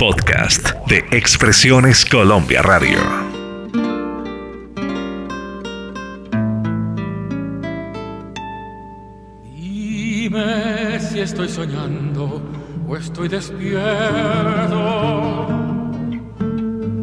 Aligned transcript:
podcast 0.00 0.70
de 0.86 1.04
Expresiones 1.10 2.06
Colombia 2.06 2.62
Radio. 2.62 2.98
Dime 9.44 10.98
si 11.00 11.20
estoy 11.20 11.50
soñando 11.50 12.40
o 12.88 12.96
estoy 12.96 13.28
despierto. 13.28 13.76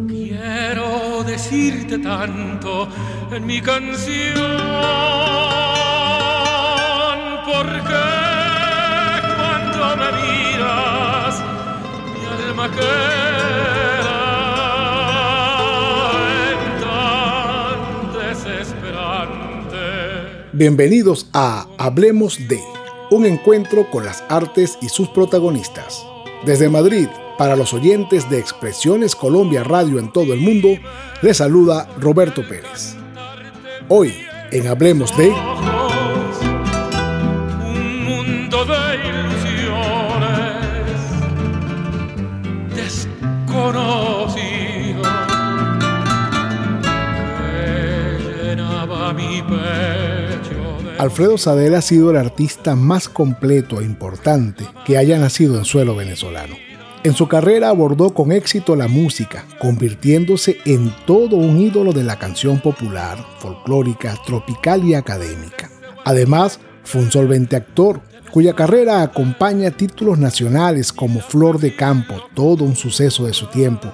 Quiero 0.08 1.24
decirte 1.24 2.00
tanto 2.00 2.90
en 3.32 3.46
mi 3.46 3.62
canción, 3.62 4.42
porque 7.46 8.07
Bienvenidos 20.58 21.30
a 21.34 21.68
Hablemos 21.78 22.40
de, 22.48 22.60
un 23.12 23.28
encuentro 23.28 23.92
con 23.92 24.04
las 24.06 24.24
artes 24.28 24.80
y 24.82 24.90
sus 24.90 25.08
protagonistas. 25.10 26.04
Desde 26.48 26.68
Madrid, 26.68 27.08
para 27.38 27.56
los 27.56 27.76
oyentes 27.76 28.28
de 28.32 28.40
Expresiones 28.40 29.16
Colombia 29.16 29.64
Radio 29.64 30.00
en 30.00 30.12
todo 30.12 30.34
el 30.34 30.40
mundo, 30.40 30.70
les 31.22 31.38
saluda 31.38 31.88
Roberto 32.00 32.42
Pérez. 32.42 32.96
Hoy, 33.88 34.16
en 34.52 34.66
Hablemos 34.66 35.16
de, 35.16 35.32
Alfredo 51.00 51.38
Sadel 51.38 51.76
ha 51.76 51.82
sido 51.82 52.10
el 52.10 52.18
artista 52.18 52.76
más 52.76 53.08
completo 53.08 53.80
e 53.80 53.86
importante 53.86 54.66
que 54.86 54.98
haya 54.98 55.20
nacido 55.20 55.58
en 55.58 55.66
suelo 55.66 55.96
venezolano. 55.96 56.56
En 57.04 57.14
su 57.14 57.28
carrera 57.28 57.70
abordó 57.70 58.14
con 58.14 58.32
éxito 58.32 58.76
la 58.76 58.88
música, 58.88 59.46
convirtiéndose 59.60 60.58
en 60.66 60.94
todo 61.06 61.36
un 61.36 61.62
ídolo 61.62 61.94
de 61.94 62.04
la 62.04 62.18
canción 62.18 62.60
popular, 62.60 63.24
folclórica, 63.40 64.16
tropical 64.26 64.84
y 64.84 64.96
académica. 64.96 65.70
Además, 66.04 66.60
fue 66.88 67.02
un 67.02 67.12
solvente 67.12 67.58
actor, 67.58 68.00
cuya 68.32 68.54
carrera 68.54 69.02
acompaña 69.02 69.72
títulos 69.72 70.18
nacionales 70.20 70.94
como 70.94 71.20
Flor 71.20 71.60
de 71.60 71.76
Campo, 71.76 72.16
todo 72.34 72.64
un 72.64 72.78
suceso 72.78 73.26
de 73.26 73.34
su 73.34 73.48
tiempo, 73.48 73.92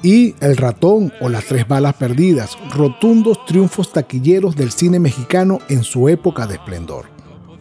y 0.00 0.36
El 0.40 0.56
ratón 0.56 1.12
o 1.20 1.28
Las 1.28 1.46
tres 1.46 1.66
balas 1.66 1.94
perdidas, 1.94 2.56
rotundos 2.72 3.44
triunfos 3.46 3.92
taquilleros 3.92 4.54
del 4.54 4.70
cine 4.70 5.00
mexicano 5.00 5.58
en 5.68 5.82
su 5.82 6.08
época 6.08 6.46
de 6.46 6.54
esplendor. 6.54 7.06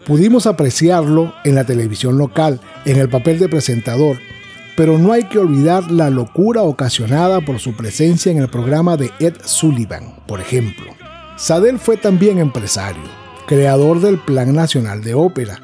Pudimos 0.06 0.46
apreciarlo 0.46 1.34
en 1.44 1.56
la 1.56 1.64
televisión 1.64 2.20
local, 2.20 2.62
en 2.86 2.98
el 2.98 3.10
papel 3.10 3.40
de 3.40 3.50
presentador, 3.50 4.20
pero 4.78 5.00
no 5.00 5.14
hay 5.14 5.24
que 5.24 5.40
olvidar 5.40 5.90
la 5.90 6.12
locura 6.12 6.62
ocasionada 6.62 7.42
por 7.42 7.60
su 7.60 7.76
presencia 7.76 8.32
en 8.32 8.38
el 8.38 8.50
programa 8.50 8.98
de 8.98 9.10
Ed 9.20 9.34
Sullivan, 9.44 10.20
por 10.28 10.42
ejemplo. 10.42 10.92
Sadel 11.38 11.80
fue 11.80 11.98
también 11.98 12.38
empresario, 12.38 13.25
creador 13.46 14.02
del 14.02 14.18
Plan 14.20 14.54
Nacional 14.54 15.04
de 15.04 15.14
Ópera, 15.14 15.62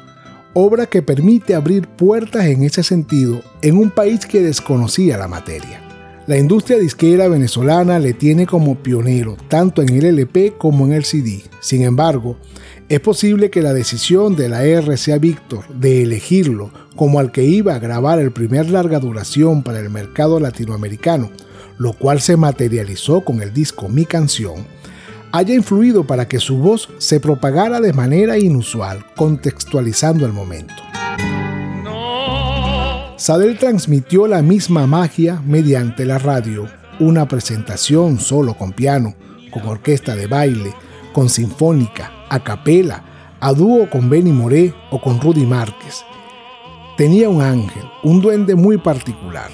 obra 0.54 0.86
que 0.86 1.02
permite 1.02 1.54
abrir 1.54 1.88
puertas 1.88 2.46
en 2.46 2.62
ese 2.62 2.82
sentido 2.82 3.42
en 3.62 3.76
un 3.76 3.90
país 3.90 4.26
que 4.26 4.40
desconocía 4.40 5.18
la 5.18 5.28
materia. 5.28 5.80
La 6.28 6.38
industria 6.38 6.78
disquera 6.78 7.26
venezolana 7.26 7.98
le 7.98 8.12
tiene 8.12 8.46
como 8.46 8.76
pionero 8.76 9.36
tanto 9.48 9.82
en 9.82 9.88
el 9.88 10.04
LP 10.04 10.54
como 10.56 10.86
en 10.86 10.92
el 10.92 11.04
CD. 11.04 11.42
Sin 11.60 11.82
embargo, 11.82 12.36
es 12.88 13.00
posible 13.00 13.50
que 13.50 13.62
la 13.62 13.72
decisión 13.72 14.36
de 14.36 14.48
la 14.48 14.62
RCA 14.62 15.18
Víctor 15.18 15.66
de 15.74 16.02
elegirlo 16.02 16.70
como 16.94 17.18
al 17.18 17.32
que 17.32 17.42
iba 17.42 17.74
a 17.74 17.80
grabar 17.80 18.20
el 18.20 18.30
primer 18.30 18.70
larga 18.70 19.00
duración 19.00 19.64
para 19.64 19.80
el 19.80 19.90
mercado 19.90 20.38
latinoamericano, 20.38 21.30
lo 21.78 21.94
cual 21.94 22.20
se 22.20 22.36
materializó 22.36 23.22
con 23.24 23.42
el 23.42 23.52
disco 23.52 23.88
Mi 23.88 24.04
Canción, 24.04 24.64
haya 25.32 25.54
influido 25.54 26.04
para 26.04 26.28
que 26.28 26.38
su 26.38 26.58
voz 26.58 26.88
se 26.98 27.18
propagara 27.18 27.80
de 27.80 27.92
manera 27.92 28.38
inusual, 28.38 29.04
contextualizando 29.16 30.26
el 30.26 30.32
momento. 30.32 30.74
Sadel 33.16 33.58
transmitió 33.58 34.26
la 34.26 34.42
misma 34.42 34.86
magia 34.86 35.40
mediante 35.46 36.04
la 36.04 36.18
radio, 36.18 36.68
una 37.00 37.26
presentación 37.26 38.18
solo 38.18 38.54
con 38.54 38.72
piano, 38.72 39.14
con 39.50 39.62
orquesta 39.66 40.14
de 40.14 40.26
baile, 40.26 40.74
con 41.12 41.28
sinfónica, 41.28 42.10
a 42.28 42.42
capela, 42.42 43.04
a 43.40 43.52
dúo 43.52 43.88
con 43.88 44.10
Benny 44.10 44.32
Moré 44.32 44.74
o 44.90 45.00
con 45.00 45.20
Rudy 45.20 45.46
Márquez. 45.46 46.04
Tenía 46.96 47.28
un 47.28 47.42
ángel, 47.42 47.84
un 48.02 48.20
duende 48.20 48.54
muy 48.54 48.76
particular. 48.76 49.50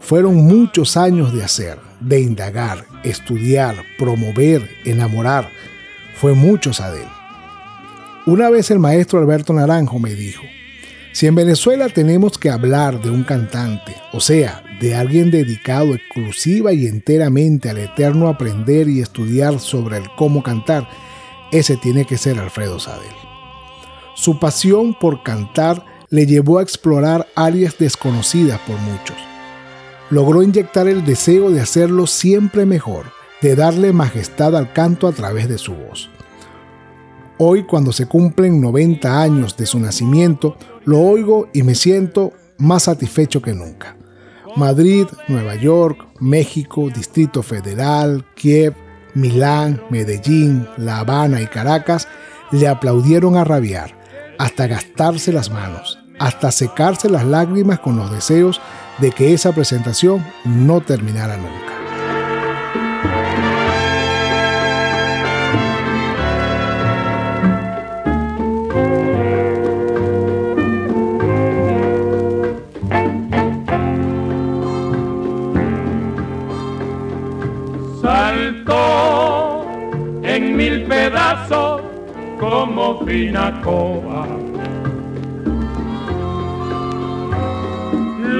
Fueron 0.00 0.36
muchos 0.36 0.96
años 0.96 1.32
de 1.32 1.44
hacer, 1.44 1.78
de 2.04 2.20
indagar, 2.20 2.86
estudiar, 3.02 3.76
promover, 3.98 4.68
enamorar. 4.84 5.50
Fue 6.14 6.34
mucho 6.34 6.72
Sadel. 6.72 7.08
Una 8.26 8.50
vez 8.50 8.70
el 8.70 8.78
maestro 8.78 9.18
Alberto 9.18 9.52
Naranjo 9.52 9.98
me 9.98 10.14
dijo, 10.14 10.42
si 11.12 11.26
en 11.26 11.34
Venezuela 11.34 11.88
tenemos 11.88 12.38
que 12.38 12.50
hablar 12.50 13.00
de 13.00 13.10
un 13.10 13.22
cantante, 13.22 13.94
o 14.12 14.20
sea, 14.20 14.64
de 14.80 14.94
alguien 14.94 15.30
dedicado 15.30 15.94
exclusiva 15.94 16.72
y 16.72 16.86
enteramente 16.86 17.70
al 17.70 17.78
eterno 17.78 18.28
aprender 18.28 18.88
y 18.88 19.00
estudiar 19.00 19.60
sobre 19.60 19.98
el 19.98 20.04
cómo 20.16 20.42
cantar, 20.42 20.88
ese 21.52 21.76
tiene 21.76 22.04
que 22.04 22.18
ser 22.18 22.38
Alfredo 22.38 22.80
Sadel. 22.80 23.14
Su 24.16 24.40
pasión 24.40 24.94
por 24.94 25.22
cantar 25.22 25.84
le 26.10 26.26
llevó 26.26 26.58
a 26.58 26.62
explorar 26.62 27.28
áreas 27.36 27.76
desconocidas 27.78 28.58
por 28.60 28.78
muchos. 28.78 29.16
Logró 30.10 30.42
inyectar 30.42 30.88
el 30.88 31.04
deseo 31.04 31.50
de 31.50 31.60
hacerlo 31.60 32.06
siempre 32.06 32.66
mejor, 32.66 33.06
de 33.40 33.56
darle 33.56 33.92
majestad 33.92 34.56
al 34.56 34.72
canto 34.72 35.08
a 35.08 35.12
través 35.12 35.48
de 35.48 35.58
su 35.58 35.74
voz. 35.74 36.10
Hoy, 37.38 37.64
cuando 37.64 37.92
se 37.92 38.06
cumplen 38.06 38.60
90 38.60 39.20
años 39.20 39.56
de 39.56 39.66
su 39.66 39.80
nacimiento, 39.80 40.56
lo 40.84 41.00
oigo 41.00 41.48
y 41.52 41.62
me 41.62 41.74
siento 41.74 42.32
más 42.58 42.84
satisfecho 42.84 43.42
que 43.42 43.54
nunca. 43.54 43.96
Madrid, 44.56 45.06
Nueva 45.26 45.56
York, 45.56 46.06
México, 46.20 46.88
Distrito 46.94 47.42
Federal, 47.42 48.24
Kiev, 48.36 48.74
Milán, 49.14 49.82
Medellín, 49.90 50.68
La 50.76 51.00
Habana 51.00 51.40
y 51.40 51.46
Caracas 51.46 52.06
le 52.52 52.68
aplaudieron 52.68 53.36
a 53.36 53.44
rabiar, 53.44 53.98
hasta 54.38 54.66
gastarse 54.68 55.32
las 55.32 55.50
manos, 55.50 55.98
hasta 56.18 56.52
secarse 56.52 57.08
las 57.08 57.24
lágrimas 57.24 57.80
con 57.80 57.96
los 57.96 58.12
deseos 58.12 58.60
de 58.98 59.10
que 59.10 59.32
esa 59.32 59.52
presentación 59.52 60.24
no 60.44 60.80
terminara 60.80 61.36
nunca. 61.36 61.74
saltó 78.02 79.66
en 80.22 80.56
mil 80.56 80.84
pedazos 80.84 81.82
como 82.38 83.04
fina 83.06 83.60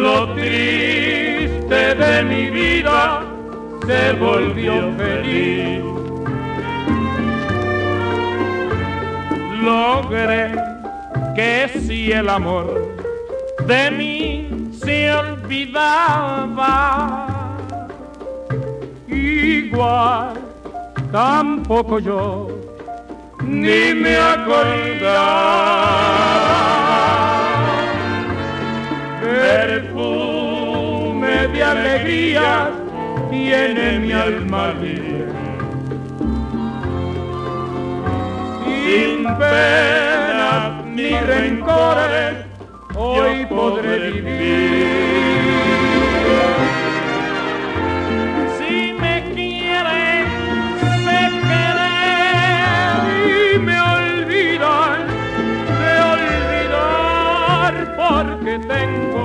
Lo 0.05 0.29
triste 0.35 1.95
de 2.03 2.25
mi 2.25 2.51
vida 2.51 3.23
se 3.87 4.13
volvió 4.13 4.93
feliz. 4.99 5.83
Logré 9.63 10.53
que 11.35 11.71
si 11.81 12.13
el 12.13 12.29
amor 12.29 12.67
de 13.67 13.91
mí 13.93 14.71
se 14.79 15.11
olvidaba 15.11 16.67
igual 19.09 20.35
tampoco 21.13 21.99
yo 21.99 22.49
ni 23.43 23.95
me 23.95 24.17
acordaba 24.19 25.04
tiene 33.35 33.99
mi 33.99 34.13
alma 34.13 34.73
libre. 34.81 35.27
Sin 38.65 39.25
penas 39.41 40.85
ni 40.97 41.11
rencores, 41.33 42.35
hoy 42.95 43.47
podré 43.47 44.13
vivir. 44.13 44.87
Si 48.57 48.75
me 49.03 49.15
quieren, 49.35 50.25
me 51.07 51.23
querer 51.49 52.99
y 53.33 53.59
me 53.69 53.77
olvidan, 53.97 54.99
me 55.81 55.93
olvidar 56.15 57.73
porque 58.01 58.53
tengo 58.75 59.25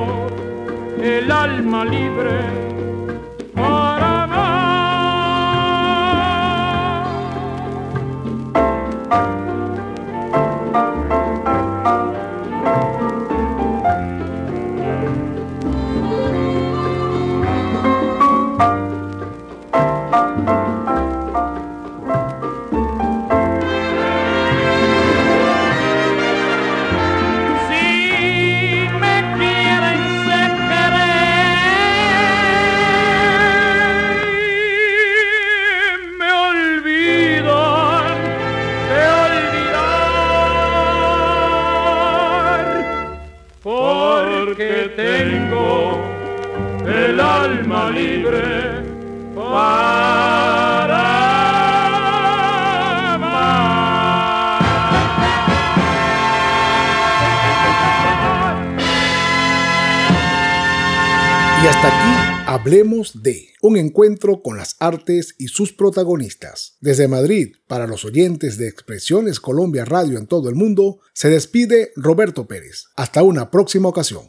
el 1.01 1.31
alma 1.31 1.85
libre 1.85 2.78
Hablemos 62.51 63.23
de 63.23 63.49
un 63.61 63.77
encuentro 63.77 64.41
con 64.41 64.57
las 64.57 64.75
artes 64.79 65.35
y 65.37 65.49
sus 65.49 65.71
protagonistas. 65.71 66.77
Desde 66.81 67.07
Madrid, 67.07 67.55
para 67.67 67.87
los 67.87 68.05
oyentes 68.05 68.57
de 68.57 68.67
Expresiones 68.67 69.39
Colombia 69.39 69.85
Radio 69.85 70.17
en 70.17 70.27
todo 70.27 70.49
el 70.49 70.55
mundo, 70.55 70.99
se 71.13 71.29
despide 71.29 71.91
Roberto 71.95 72.47
Pérez. 72.47 72.85
Hasta 72.95 73.23
una 73.23 73.51
próxima 73.51 73.87
ocasión. 73.87 74.23